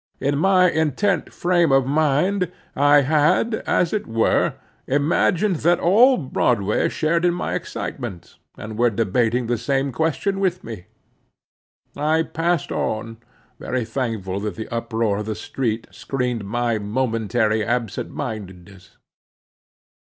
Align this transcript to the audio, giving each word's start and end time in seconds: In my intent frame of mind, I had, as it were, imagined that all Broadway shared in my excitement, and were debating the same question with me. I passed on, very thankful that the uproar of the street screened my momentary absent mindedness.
In 0.19 0.35
my 0.39 0.67
intent 0.67 1.31
frame 1.31 1.71
of 1.71 1.85
mind, 1.85 2.51
I 2.75 3.01
had, 3.01 3.53
as 3.67 3.93
it 3.93 4.07
were, 4.07 4.55
imagined 4.87 5.57
that 5.57 5.79
all 5.79 6.17
Broadway 6.17 6.89
shared 6.89 7.23
in 7.23 7.35
my 7.35 7.53
excitement, 7.53 8.39
and 8.57 8.79
were 8.79 8.89
debating 8.89 9.45
the 9.45 9.59
same 9.59 9.91
question 9.91 10.39
with 10.39 10.63
me. 10.63 10.87
I 11.95 12.23
passed 12.23 12.71
on, 12.71 13.17
very 13.59 13.85
thankful 13.85 14.39
that 14.39 14.55
the 14.55 14.67
uproar 14.69 15.19
of 15.19 15.27
the 15.27 15.35
street 15.35 15.85
screened 15.91 16.45
my 16.45 16.79
momentary 16.79 17.63
absent 17.63 18.09
mindedness. 18.09 18.97